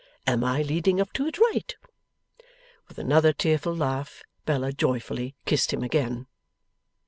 Am 0.25 0.43
I 0.43 0.63
leading 0.63 0.99
up 0.99 1.13
to 1.13 1.27
it 1.27 1.37
right?' 1.37 1.75
With 2.87 2.97
another 2.97 3.31
tearful 3.33 3.75
laugh 3.75 4.23
Bella 4.47 4.73
joyfully 4.73 5.35
kissed 5.45 5.71
him 5.71 5.83
again. 5.83 6.25